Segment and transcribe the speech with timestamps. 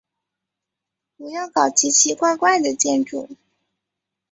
[1.15, 3.29] 不要搞奇奇怪怪的建筑。